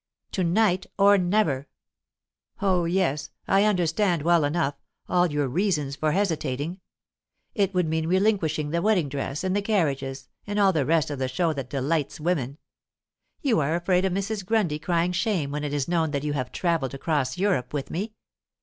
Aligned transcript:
"To 0.31 0.43
night, 0.43 0.87
or 0.97 1.19
never! 1.19 1.67
Oh 2.59 2.85
yes, 2.85 3.29
I 3.47 3.65
understand 3.65 4.23
well 4.23 4.43
enough, 4.45 4.73
all 5.07 5.31
your 5.31 5.47
reasons 5.47 5.95
for 5.95 6.11
hesitating. 6.11 6.79
It 7.53 7.75
would 7.75 7.85
mean 7.87 8.07
relinquishing 8.07 8.71
the 8.71 8.81
wedding 8.81 9.09
dress 9.09 9.43
and 9.43 9.55
the 9.55 9.61
carriages 9.61 10.27
and 10.47 10.57
all 10.57 10.73
the 10.73 10.87
rest 10.87 11.11
of 11.11 11.19
the 11.19 11.27
show 11.27 11.53
that 11.53 11.69
delights 11.69 12.19
women. 12.19 12.57
You 13.43 13.59
are 13.59 13.75
afraid 13.75 14.03
of 14.03 14.11
Mrs. 14.13 14.43
Grundy 14.43 14.79
crying 14.79 15.11
shame 15.11 15.51
when 15.51 15.63
it 15.63 15.71
is 15.71 15.87
known 15.87 16.09
that 16.13 16.23
you 16.23 16.33
have 16.33 16.51
travelled 16.51 16.95
across 16.95 17.37
Europe 17.37 17.71
with 17.71 17.91
me. 17.91 18.15